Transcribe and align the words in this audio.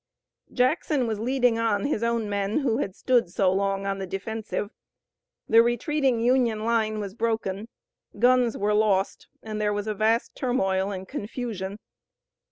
Jackson 0.51 1.05
was 1.05 1.19
leading 1.19 1.59
on 1.59 1.85
his 1.85 2.01
own 2.01 2.27
men 2.27 2.61
who 2.61 2.79
had 2.79 2.95
stood 2.95 3.29
so 3.29 3.53
long 3.53 3.85
on 3.85 3.99
the 3.99 4.07
defensive. 4.07 4.71
The 5.47 5.61
retreating 5.61 6.19
Union 6.21 6.65
line 6.65 6.99
was 6.99 7.13
broken, 7.13 7.67
guns 8.17 8.57
were 8.57 8.73
lost, 8.73 9.27
and 9.43 9.61
there 9.61 9.73
was 9.73 9.85
a 9.85 9.93
vast 9.93 10.33
turmoil 10.33 10.89
and 10.89 11.07
confusion. 11.07 11.77